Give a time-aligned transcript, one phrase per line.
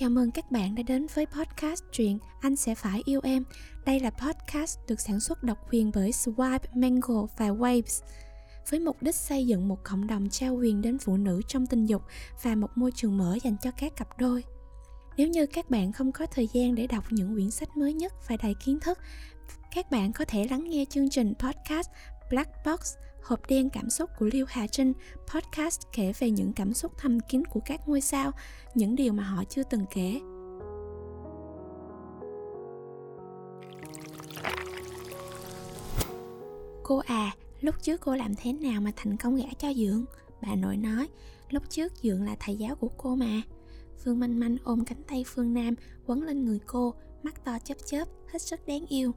[0.00, 3.44] Chào mừng các bạn đã đến với podcast truyện Anh sẽ phải yêu em.
[3.86, 8.02] Đây là podcast được sản xuất độc quyền bởi Swipe, Mango và Waves
[8.70, 11.86] với mục đích xây dựng một cộng đồng trao quyền đến phụ nữ trong tình
[11.86, 12.02] dục
[12.42, 14.44] và một môi trường mở dành cho các cặp đôi.
[15.16, 18.12] Nếu như các bạn không có thời gian để đọc những quyển sách mới nhất
[18.28, 18.98] và đầy kiến thức,
[19.74, 21.88] các bạn có thể lắng nghe chương trình podcast
[22.30, 24.92] Black Box Hộp đen cảm xúc của Liêu Hà Trinh
[25.34, 28.32] podcast kể về những cảm xúc thầm kín của các ngôi sao,
[28.74, 30.20] những điều mà họ chưa từng kể.
[36.82, 40.04] Cô à, lúc trước cô làm thế nào mà thành công gả cho Dượng?
[40.42, 41.08] Bà nội nói,
[41.50, 43.42] lúc trước Dượng là thầy giáo của cô mà.
[44.04, 45.74] Phương Manh Manh ôm cánh tay Phương Nam
[46.06, 49.12] quấn lên người cô, mắt to chớp chớp, hết sức đáng yêu.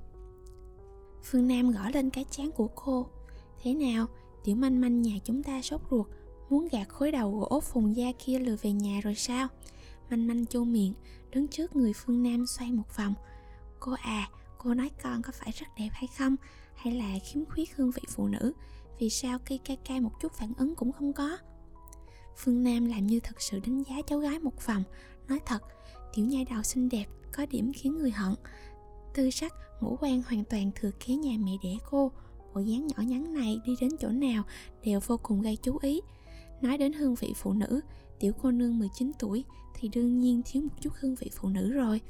[1.23, 3.09] Phương Nam gõ lên cái chán của cô,
[3.63, 4.07] Thế nào,
[4.43, 6.07] tiểu manh manh nhà chúng ta sốt ruột
[6.49, 9.47] Muốn gạt khối đầu gỗ phùng da kia lừa về nhà rồi sao?
[10.09, 10.93] Manh manh chu miệng
[11.31, 13.13] Đứng trước người Phương Nam xoay một vòng.
[13.79, 16.35] Cô à, cô nói con có phải rất đẹp hay không?
[16.75, 18.53] Hay là khiếm khuyết hương vị phụ nữ?
[18.99, 21.37] Vì sao cây ca ca một chút phản ứng cũng không có?
[22.37, 24.83] Phương Nam làm như thật sự đánh giá cháu gái một vòng.
[25.27, 25.59] Nói thật,
[26.13, 28.33] tiểu nhai đầu xinh đẹp Có điểm khiến người hận.
[29.13, 32.11] Tư sắc, ngũ quan hoàn toàn thừa kế nhà mẹ đẻ cô
[32.53, 34.43] bộ dáng nhỏ nhắn này đi đến chỗ nào
[34.83, 36.01] đều vô cùng gây chú ý.
[36.61, 37.81] Nói đến hương vị phụ nữ,
[38.19, 39.45] tiểu cô nương 19 tuổi
[39.75, 42.01] thì đương nhiên thiếu một chút hương vị phụ nữ rồi.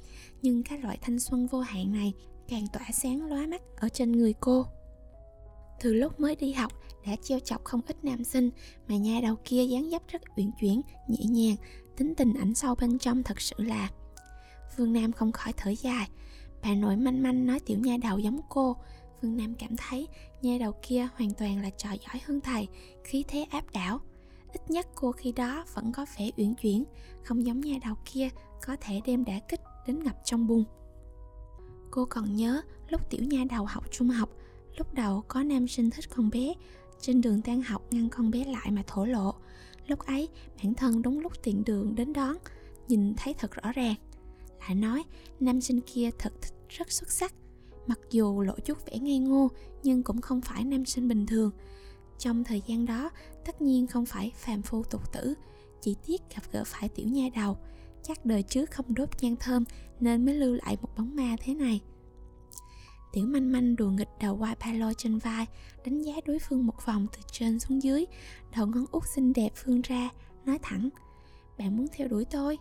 [0.42, 2.14] Nhưng cái loại thanh xuân vô hạn này
[2.48, 4.66] càng tỏa sáng lóa mắt ở trên người cô.
[5.82, 6.72] Từ lúc mới đi học
[7.06, 8.50] đã treo chọc không ít nam sinh
[8.88, 11.56] mà nha đầu kia dáng dấp rất uyển chuyển, nhẹ nhàng,
[11.98, 13.90] tính tình ảnh sâu bên trong thật sự là
[14.78, 16.08] Phương Nam không khỏi thở dài
[16.64, 18.76] Bà nội manh manh nói tiểu nha đầu giống cô
[19.24, 20.08] Phương Nam cảm thấy
[20.42, 22.68] nha đầu kia hoàn toàn là trò giỏi hơn thầy,
[23.04, 24.00] khí thế áp đảo.
[24.54, 26.84] Ít nhất cô khi đó vẫn có vẻ uyển chuyển,
[27.24, 28.30] không giống nha đầu kia
[28.66, 30.64] có thể đem đả kích đến ngập trong bùn.
[31.92, 34.30] Cô còn nhớ lúc tiểu nha đầu học trung học,
[34.78, 36.54] lúc đầu có nam sinh thích con bé,
[37.02, 39.34] trên đường tan học ngăn con bé lại mà thổ lộ.
[39.88, 40.30] Lúc ấy,
[40.64, 42.38] bản thân đúng lúc tiện đường đến đón,
[42.88, 43.96] nhìn thấy thật rõ ràng.
[44.60, 45.04] Lại nói,
[45.40, 46.34] nam sinh kia thật
[46.70, 47.34] rất xuất sắc,
[47.88, 49.50] mặc dù lộ chút vẻ ngây ngô,
[49.84, 51.52] nhưng cũng không phải nam sinh bình thường.
[52.20, 53.12] Trong thời gian đó,
[53.46, 55.34] tất nhiên không phải phàm phu tục tử.
[55.82, 57.58] Chỉ tiếc gặp gỡ phải tiểu nha đầu.
[58.04, 59.64] Chắc đời trước không đốt nhang thơm
[60.00, 61.82] nên mới lưu lại một bóng ma thế này.
[63.14, 65.46] Tiểu manh manh đùa nghịch đầu quai ba lô trên vai,
[65.86, 68.06] đánh giá đối phương một vòng từ trên xuống dưới,
[68.56, 70.10] đầu ngón út xinh đẹp phương ra,
[70.46, 70.90] nói thẳng,
[71.58, 72.58] bạn muốn theo đuổi tôi?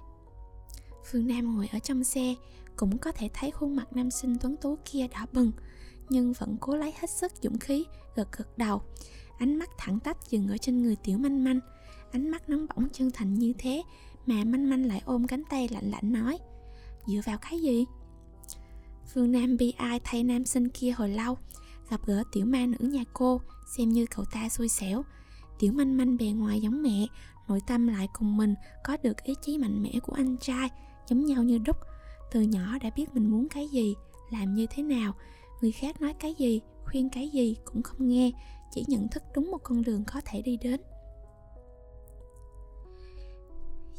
[1.11, 2.34] Phương nam ngồi ở trong xe
[2.77, 5.53] cũng có thể thấy khuôn mặt nam sinh tuấn tú kia đỏ bừng,
[6.09, 7.84] nhưng vẫn cố lấy hết sức dũng khí,
[8.16, 8.83] gật gật đầu.
[9.38, 11.61] Ánh mắt thẳng tắp dừng ở trên người tiểu manh manh.
[12.12, 13.82] Ánh mắt nóng bỏng chân thành như thế
[14.27, 16.38] mà manh manh lại ôm cánh tay lạnh lạnh nói,
[17.06, 17.84] dựa vào cái gì?
[19.15, 21.38] Phương nam bi ai thay nam sinh kia hồi lâu,
[21.91, 23.41] gặp gỡ tiểu ma nữ nhà cô,
[23.77, 25.03] xem như cậu ta xui xẻo.
[25.59, 27.06] Tiểu manh manh bề ngoài giống mẹ,
[27.49, 30.69] nội tâm lại cùng mình có được ý chí mạnh mẽ của anh trai,
[31.09, 31.77] giống nhau như đúc
[32.32, 33.94] từ nhỏ đã biết mình muốn cái gì,
[34.31, 35.12] làm như thế nào.
[35.60, 38.31] Người khác nói cái gì, khuyên cái gì cũng không nghe,
[38.70, 40.81] chỉ nhận thức đúng một con đường có thể đi đến.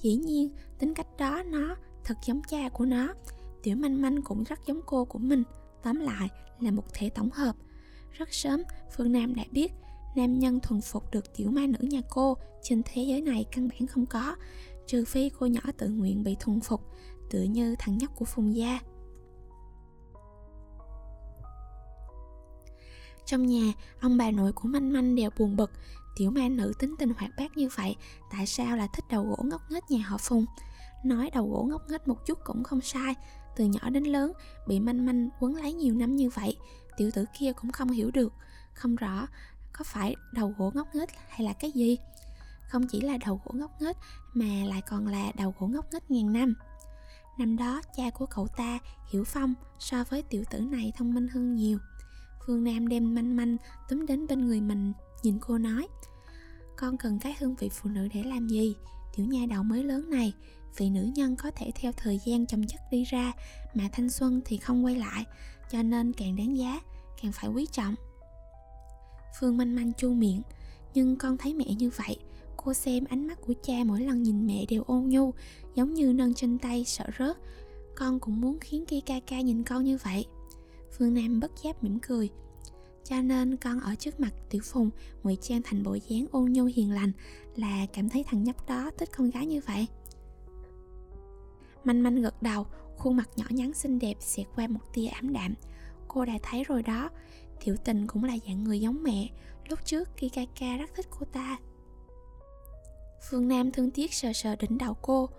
[0.01, 0.49] Dĩ nhiên,
[0.79, 3.13] tính cách đó nó thật giống cha của nó.
[3.63, 5.43] Tiểu manh manh cũng rất giống cô của mình,
[5.83, 6.29] tóm lại
[6.59, 7.55] là một thể tổng hợp.
[8.11, 8.63] Rất sớm,
[8.95, 9.71] phương nam đã biết
[10.15, 13.67] nam nhân thuần phục được tiểu ma nữ nhà cô trên thế giới này căn
[13.67, 14.35] bản không có,
[14.87, 16.81] trừ phi cô nhỏ tự nguyện bị thuần phục
[17.33, 18.79] tựa như thằng nhóc của phùng gia.
[23.25, 25.71] Trong nhà, ông bà nội của manh manh đều buồn bực.
[26.15, 27.95] Tiểu ma nữ tính tình hoạt bát như vậy,
[28.31, 30.45] tại sao là thích đầu gỗ ngốc nghếch nhà họ phùng?
[31.05, 33.15] Nói đầu gỗ ngốc nghếch một chút cũng không sai.
[33.55, 34.31] Từ nhỏ đến lớn,
[34.67, 36.57] bị manh manh quấn lấy nhiều năm như vậy,
[36.97, 38.33] tiểu tử kia cũng không hiểu được.
[38.73, 39.27] Không rõ
[39.73, 41.97] có phải đầu gỗ ngốc nghếch hay là cái gì.
[42.69, 43.97] Không chỉ là đầu gỗ ngốc nghếch,
[44.33, 46.53] mà lại còn là đầu gỗ ngốc nghếch ngàn năm.
[47.37, 48.79] Năm đó cha của cậu ta,
[49.11, 51.77] Hiểu Phong, so với tiểu tử này thông minh hơn nhiều.
[52.47, 53.57] Phương Nam đem manh manh
[53.89, 54.93] túm đến bên người mình,
[55.23, 55.87] nhìn cô nói
[56.77, 58.75] Con cần cái hương vị phụ nữ để làm gì?
[59.15, 60.33] Tiểu nha đầu mới lớn này,
[60.77, 63.31] vị nữ nhân có thể theo thời gian chồng chất đi ra,
[63.73, 65.25] mà thanh xuân thì không quay lại,
[65.71, 66.81] cho nên càng đáng giá,
[67.21, 67.95] càng phải quý trọng.
[69.39, 70.41] Phương manh manh chu miệng,
[70.93, 72.19] nhưng con thấy mẹ như vậy,
[72.65, 75.33] cô xem ánh mắt của cha mỗi lần nhìn mẹ đều ôn nhu
[75.75, 77.37] giống như nâng trên tay sợ rớt.
[77.95, 80.25] Con cũng muốn khiến kia ca ca nhìn con như vậy.
[80.97, 82.29] Phương nam bất giác mỉm cười.
[83.03, 84.89] Cho nên con ở trước mặt tiểu phùng
[85.23, 87.11] ngụy trang thành bộ dáng ôn nhu hiền lành
[87.55, 89.87] là cảm thấy thằng nhóc đó thích con gái như vậy.
[91.83, 92.65] Manh manh gật đầu,
[92.97, 95.53] khuôn mặt nhỏ nhắn xinh đẹp xẹt qua một tia ám đạm.
[96.07, 97.09] Cô đã thấy rồi đó,
[97.63, 99.29] Tiểu tình cũng là dạng người giống mẹ,
[99.69, 101.57] lúc trước Kikaka rất thích cô ta.
[103.29, 105.29] Phương Nam thương tiếc sờ sờ đỉnh đầu cô.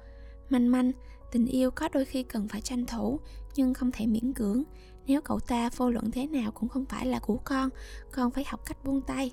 [0.50, 0.92] Manh manh,
[1.32, 3.20] tình yêu có đôi khi cần phải tranh thủ,
[3.54, 4.62] nhưng không thể miễn cưỡng.
[5.06, 7.70] Nếu cậu ta vô luận thế nào cũng không phải là của con,
[8.12, 9.32] con phải học cách buông tay.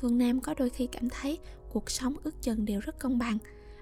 [0.00, 1.38] Phương Nam có đôi khi cảm thấy
[1.72, 3.38] cuộc sống ước chừng đều rất công bằng.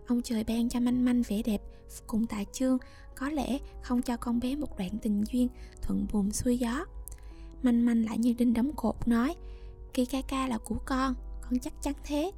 [0.07, 1.63] Ông trời ban cho manh manh vẻ đẹp
[2.07, 2.79] cùng tài chương,
[3.17, 5.49] có lẽ không cho con bé một đoạn tình duyên
[5.83, 6.85] thuận buồm xuôi gió.
[7.63, 9.37] Manh manh lại như đinh đóng cột nói
[9.93, 12.33] Kỳ ca ca là của con, con chắc chắn thế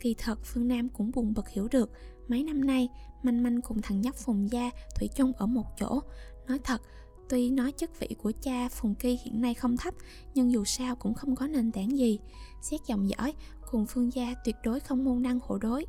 [0.00, 1.90] Kỳ thật, Phương Nam cũng buồn bực hiểu được,
[2.28, 2.88] Mấy năm nay,
[3.22, 6.00] Manh Manh cùng thằng nhóc Phùng Gia Thủy chung ở một chỗ.
[6.48, 6.82] Nói thật,
[7.28, 9.94] Tuy nói chức vị của cha Phùng Kỳ hiện nay không thấp,
[10.34, 12.18] Nhưng dù sao cũng không có nền tảng gì.
[12.62, 13.34] Xét dòng dõi,
[13.70, 15.86] Cùng Phương Gia tuyệt đối không môn đăng hộ đối.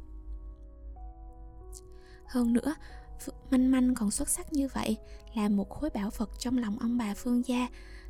[2.26, 2.76] Hơn nữa
[3.52, 4.98] Manh Manh còn xuất sắc như vậy,
[5.36, 7.68] Là một khối bảo vật trong lòng ông bà Phương Gia.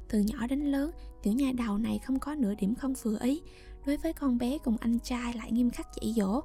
[0.10, 0.92] Từ nhỏ đến lớn,
[1.24, 3.42] tiểu nhà đầu này không có nửa điểm không vừa ý
[3.86, 6.42] đối với con bé cùng anh trai lại nghiêm khắc dạy dỗ.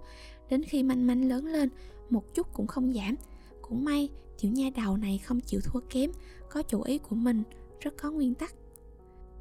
[0.49, 1.69] Đến khi manh manh lớn lên,
[2.11, 3.15] một chút cũng không giảm.
[3.63, 4.09] Cũng may,
[4.41, 6.11] tiểu nha đầu này không chịu thua kém,
[6.51, 7.43] có chủ ý của mình,
[7.81, 8.55] rất có nguyên tắc.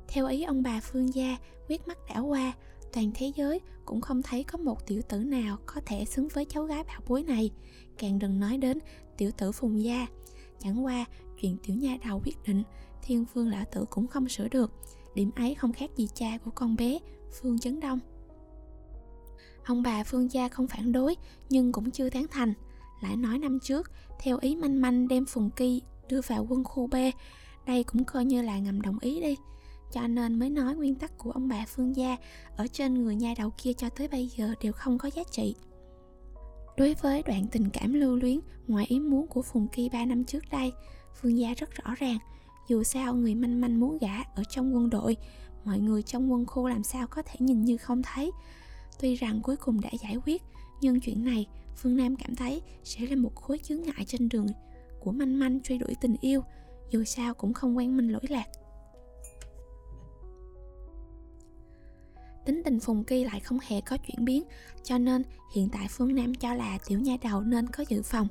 [0.07, 1.37] Theo ý ông bà phương gia,
[1.67, 2.53] quét mắt đảo qua,
[2.93, 6.45] toàn thế giới cũng không thấy có một tiểu tử nào có thể xứng với
[6.45, 7.51] cháu gái bảo bối này.
[7.97, 8.79] Càng đừng nói đến
[9.17, 10.07] tiểu tử phùng gia.
[10.59, 11.05] Chẳng qua,
[11.41, 12.63] chuyện tiểu nha đầu quyết định,
[13.01, 14.71] thiên phương lão tử cũng không sửa được.
[15.15, 16.99] Điểm ấy không khác gì cha của con bé
[17.41, 17.99] phương chấn đông.
[19.65, 21.15] Ông bà phương gia không phản đối,
[21.49, 22.53] nhưng cũng chưa tán thành.
[23.01, 26.87] Lại nói năm trước, theo ý manh manh đem phùng kỳ đưa vào quân khu
[26.87, 26.95] b,
[27.65, 29.35] đây cũng coi như là ngầm đồng ý đi.
[29.91, 32.17] Cho nên mới nói nguyên tắc của ông bà phương gia
[32.57, 35.55] ở trên người nha đầu kia cho tới bây giờ đều không có giá trị.
[36.77, 40.23] Đối với đoạn tình cảm lưu luyến ngoài ý muốn của phùng kỳ ba năm
[40.23, 40.71] trước đây,
[41.21, 42.17] phương gia rất rõ ràng,
[42.67, 45.17] dù sao người manh manh muốn gả ở trong quân đội
[45.65, 48.31] mọi người trong quân khu làm sao có thể nhìn như không thấy?
[48.99, 50.41] Tuy rằng cuối cùng đã giải quyết,
[50.81, 54.47] nhưng chuyện này, phương nam cảm thấy sẽ là một khối chướng ngại trên đường
[54.99, 56.41] của manh manh truy đuổi tình yêu,
[56.91, 58.45] dù sao cũng không quen minh lỗi lạc.
[62.45, 64.43] Tính tình phùng kỳ lại không hề có chuyển biến,
[64.83, 65.23] cho nên
[65.55, 68.27] hiện tại phương nam cho là tiểu nha đầu nên có dự phòng,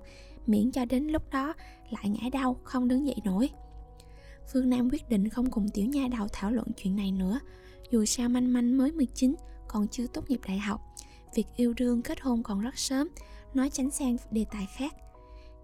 [0.47, 1.55] miễn cho đến lúc đó
[1.91, 3.51] lại ngã đau, không đứng dậy nổi.
[4.53, 7.41] Phương Nam quyết định không cùng tiểu nha đầu thảo luận chuyện này nữa.
[7.91, 9.35] Dù sao manh manh mới 19
[9.69, 10.81] Còn chưa tốt nghiệp đại học.
[11.35, 13.09] Việc yêu đương kết hôn còn rất sớm,
[13.55, 14.95] Nói tránh sang đề tài khác.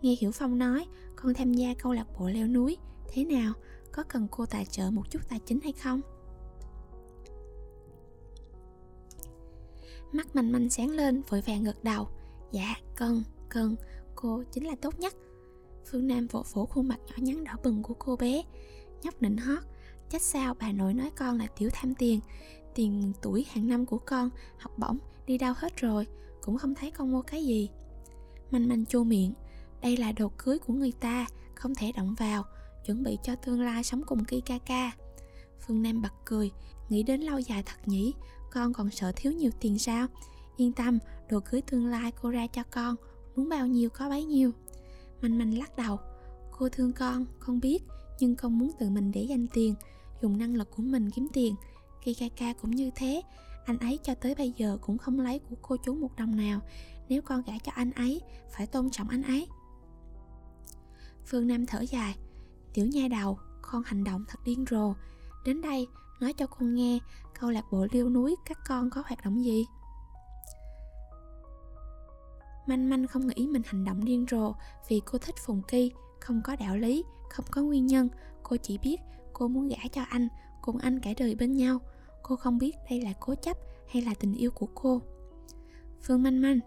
[0.03, 0.87] Nghe Hiểu Phong nói,
[1.17, 2.77] Con tham gia câu lạc bộ leo núi,
[3.13, 3.53] Thế nào?
[3.93, 6.01] Có cần cô tài trợ một chút tài chính hay không?
[10.13, 12.09] Mắt manh manh sáng lên, vội vàng gật đầu.
[12.53, 13.77] Dạ cần cần.
[14.15, 15.15] Cô chính là tốt nhất.
[15.91, 18.43] Phương Nam vỗ vỗ khuôn mặt nhỏ nhắn đỏ bừng của cô bé.
[19.03, 19.59] Nhóc nịnh hót
[20.11, 22.21] Chắc sao bà nội nói con là tiểu tham tiền.
[22.75, 26.07] Tiền tuổi hàng năm của con Học bổng đi đâu hết rồi
[26.43, 27.69] Cũng không thấy con mua cái gì.
[28.51, 29.35] Manh manh chua miệng
[29.83, 32.45] Đây là đồ cưới của người ta Không thể động vào
[32.87, 34.93] Chuẩn bị cho tương lai sống cùng Kika ca.
[35.67, 36.51] Phương Nam bật cười
[36.89, 38.15] Nghĩ đến lâu dài thật nhỉ
[38.53, 40.07] Con còn sợ thiếu nhiều tiền sao?
[40.57, 40.99] Yên tâm,
[41.31, 42.97] đồ cưới tương lai cô ra cho con
[43.37, 44.53] Muốn bao nhiêu có bấy nhiêu.
[45.23, 45.99] Manh manh lắc đầu.
[46.59, 47.79] Cô thương con, con biết
[48.21, 49.75] Nhưng con muốn tự mình để dành tiền
[50.23, 51.55] Dùng năng lực của mình kiếm tiền.
[52.03, 53.23] Khi ca ca cũng như thế
[53.65, 56.61] Anh ấy cho tới bây giờ cũng không lấy của cô chú một đồng nào.
[57.09, 59.49] Nếu con gả cho anh ấy Phải tôn trọng anh ấy.
[61.27, 62.17] Phương Nam thở dài.
[62.75, 64.95] Tiểu nha đầu, con hành động thật điên rồ.
[65.45, 65.87] Đến đây,
[66.21, 66.99] nói cho con nghe
[67.41, 69.67] Câu lạc bộ liêu núi các con có hoạt động gì?
[72.67, 74.53] Manh manh không nghĩ mình hành động điên rồ
[74.89, 78.09] vì cô thích Phùng Kỳ, không có đạo lý, không có nguyên nhân.
[78.43, 78.97] Cô chỉ biết
[79.33, 80.29] cô muốn gả cho anh,
[80.63, 81.79] cùng anh cả đời bên nhau.
[82.23, 83.57] Cô không biết đây là cố chấp
[83.89, 85.03] hay là tình yêu của cô.
[86.03, 86.59] Phương Manh Manh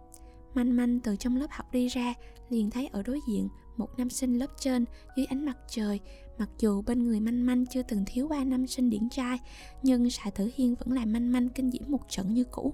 [0.54, 2.14] Manh Manh từ trong lớp học đi ra,
[2.50, 4.86] liền thấy ở đối diện một nam sinh lớp trên
[5.18, 6.00] dưới ánh mặt trời.
[6.38, 9.40] Mặc dù bên người Manh Manh chưa từng thiếu ba nam sinh điển trai,
[9.84, 12.74] nhưng Sạ Tử Hiên vẫn làm Manh Manh kinh diễm một trận như cũ.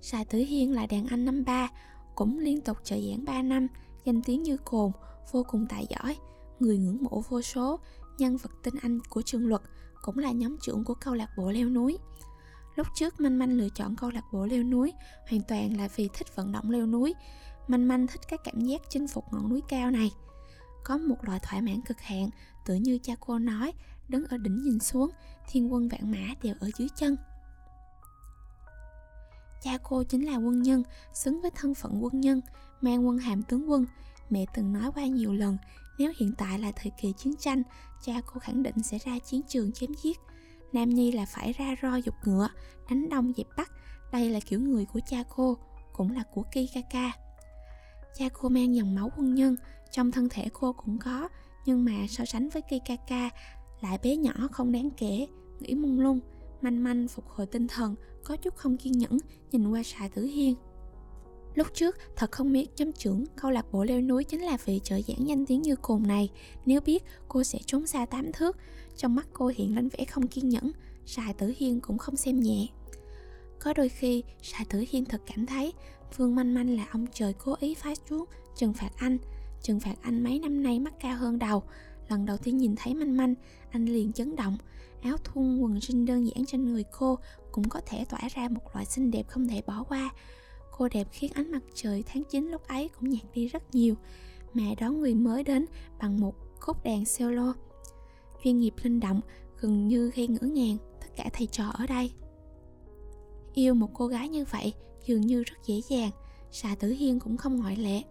[0.00, 1.68] Sài Tử Hiên là đàn anh năm ba,
[2.14, 3.66] cũng liên tục trợ giảng 3 năm,
[4.04, 4.92] danh tiếng như cồn,
[5.32, 6.16] vô cùng tài giỏi,
[6.60, 7.80] người ngưỡng mộ vô số,
[8.18, 9.62] nhân vật tinh anh của trường luật,
[10.02, 11.98] cũng là nhóm trưởng của câu lạc bộ leo núi.
[12.76, 14.92] Lúc trước Manh Manh lựa chọn câu lạc bộ leo núi
[15.30, 17.14] hoàn toàn là vì thích vận động leo núi.
[17.68, 20.10] Manh Manh thích cái cảm giác chinh phục ngọn núi cao này.
[20.84, 22.30] Có một loại thỏa mãn cực hạn,
[22.66, 23.72] tự như cha cô nói,
[24.08, 25.10] đứng ở đỉnh nhìn xuống,
[25.50, 27.16] thiên quân vạn mã đều ở dưới chân.
[29.62, 32.40] Cha cô chính là quân nhân, xứng với thân phận quân nhân,
[32.80, 33.86] mang quân hàm tướng quân.
[34.30, 35.58] Mẹ từng nói qua nhiều lần,
[35.98, 37.62] nếu hiện tại là thời kỳ chiến tranh,
[38.02, 40.18] cha cô khẳng định sẽ ra chiến trường chém giết.
[40.72, 42.48] Nam Nhi là phải ra ro dục ngựa,
[42.90, 43.70] đánh đông dẹp bắc.
[44.12, 45.58] Đây là kiểu người của cha cô,
[45.92, 47.12] cũng là của Kikaka.
[48.16, 49.56] Cha cô mang dòng máu quân nhân,
[49.90, 51.28] trong thân thể cô cũng có,
[51.66, 53.30] nhưng mà so sánh với Kikaka
[53.80, 55.26] lại bé nhỏ không đáng kể,
[55.60, 56.20] nghĩ mông lung,
[56.62, 59.18] manh manh phục hồi tinh thần, có chút không kiên nhẫn,
[59.52, 60.54] nhìn qua xà tử hiên.
[61.54, 64.80] Lúc trước, thật không biết chấm trưởng câu lạc bộ leo núi chính là vị
[64.84, 66.30] trợ giảng danh tiếng như cồn này.
[66.66, 68.56] Nếu biết, cô sẽ trốn xa tám thước.
[68.96, 70.72] Trong mắt cô hiện lên vẻ không kiên nhẫn,
[71.06, 72.66] Sài Tử Hiên cũng không xem nhẹ.
[73.58, 75.72] Có đôi khi, Sài Tử Hiên thật cảm thấy
[76.12, 78.24] Phương Manh Manh là ông trời cố ý phái xuống
[78.56, 79.18] trừng phạt anh.
[79.62, 81.62] Trừng phạt anh mấy năm nay mắt cao hơn đầu.
[82.08, 83.34] Lần đầu tiên nhìn thấy Manh Manh,
[83.70, 84.58] anh liền chấn động.
[85.02, 87.18] Áo thun quần jean đơn giản trên người cô
[87.52, 90.10] cũng có thể tỏa ra một loại xinh đẹp không thể bỏ qua.
[90.78, 93.94] Cô đẹp khiến ánh mặt trời tháng 9 lúc ấy cũng nhạt đi rất nhiều
[94.54, 95.66] mẹ đón người mới đến
[95.98, 97.54] bằng một khúc đàn solo
[98.44, 99.20] chuyên nghiệp linh động,
[99.60, 102.12] gần như gây ngỡ ngàng, tất cả thầy trò ở đây.
[103.54, 104.72] Yêu một cô gái như vậy,
[105.06, 106.10] dường như rất dễ dàng
[106.50, 108.02] Sà tử hiên cũng không ngoại lệ.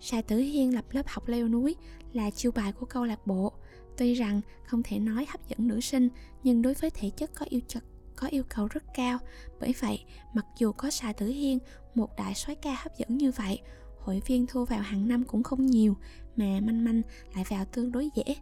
[0.00, 1.76] Sà tử hiên lập lớp học leo núi
[2.12, 3.52] là chiêu bài của câu lạc bộ
[3.98, 6.08] tuy rằng không thể nói hấp dẫn nữ sinh
[6.42, 7.84] nhưng đối với thể chất có yêu chất
[8.16, 9.18] có yêu cầu rất cao.
[9.60, 11.58] Bởi vậy mặc dù có xà tử hiên
[11.94, 13.60] một đại soái ca hấp dẫn như vậy
[13.98, 15.94] hội viên thu vào hàng năm cũng không nhiều
[16.36, 17.02] mà manh manh
[17.34, 18.36] lại vào tương đối dễ.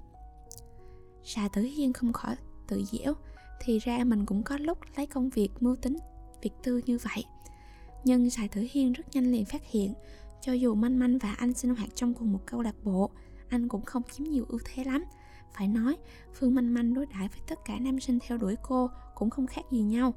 [1.25, 2.37] Xà tử hiên không khỏi
[2.69, 3.15] tự dễu,
[3.61, 5.97] thì ra mình cũng có lúc lấy công việc mưu tính
[6.43, 7.25] việc tư như vậy.
[8.05, 9.95] Nhưng xà tử hiên rất nhanh liền phát hiện
[10.41, 13.11] cho dù manh manh và anh sinh hoạt trong cùng một câu lạc bộ
[13.49, 15.05] anh cũng không chiếm nhiều ưu thế lắm
[15.55, 15.97] phải nói
[16.35, 19.47] phương manh manh đối đãi với tất cả nam sinh theo đuổi cô cũng không
[19.47, 20.15] khác gì nhau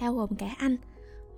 [0.00, 0.76] bao gồm cả anh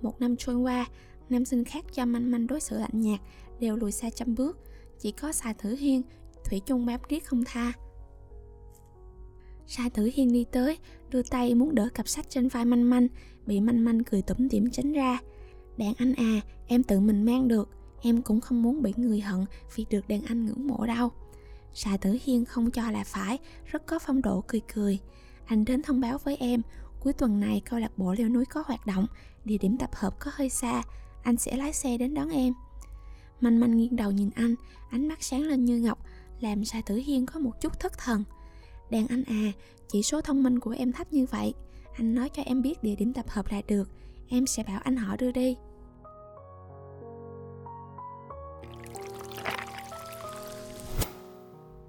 [0.01, 0.85] một năm trôi qua
[1.29, 3.19] nam sinh khác cho manh manh đối xử lạnh nhạt
[3.59, 4.59] đều lùi xa trăm bước
[4.99, 6.01] chỉ có xài thử hiên
[6.45, 7.73] thủy chung bám riết không tha
[9.73, 10.77] Sai tử hiên đi tới,
[11.09, 13.07] đưa tay muốn đỡ cặp sách trên vai manh manh,
[13.45, 15.19] bị manh manh cười tủm tỉm tránh ra.
[15.77, 17.69] Đàn anh à, em tự mình mang được,
[18.01, 21.09] em cũng không muốn bị người hận vì được đàn anh ngưỡng mộ đâu.
[21.73, 24.99] Sài tử hiên không cho là phải, rất có phong độ cười cười.
[25.45, 26.61] Anh đến thông báo với em,
[26.99, 29.07] cuối tuần này câu lạc bộ leo núi có hoạt động,
[29.45, 30.83] địa điểm tập hợp có hơi xa,
[31.23, 32.53] anh sẽ lái xe đến đón em.
[33.41, 34.55] Manh manh nghiêng đầu nhìn anh,
[34.89, 36.05] ánh mắt sáng lên như ngọc,
[36.39, 38.23] làm Sa Tử Hiên có một chút thất thần.
[38.89, 39.51] Đàn anh à,
[39.87, 41.53] chỉ số thông minh của em thấp như vậy,
[41.93, 43.89] anh nói cho em biết địa điểm tập hợp là được,
[44.27, 45.55] em sẽ bảo anh họ đưa đi.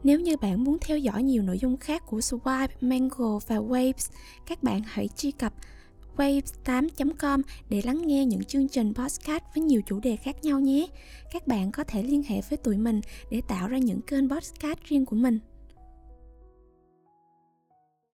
[0.05, 4.13] Nếu như bạn muốn theo dõi nhiều nội dung khác của Swipe, Mango và Waves,
[4.47, 5.53] các bạn hãy truy cập
[6.17, 10.87] waves8.com để lắng nghe những chương trình podcast với nhiều chủ đề khác nhau nhé.
[11.33, 14.79] Các bạn có thể liên hệ với tụi mình để tạo ra những kênh podcast
[14.85, 15.39] riêng của mình.